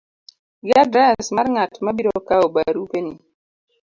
gi 0.65 0.73
adres 0.83 1.25
mar 1.35 1.47
ng'at 1.53 1.73
ma 1.83 1.91
biro 1.97 2.17
kawo 2.27 2.45
barupeni, 2.55 3.13